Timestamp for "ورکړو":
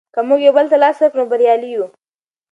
0.99-1.23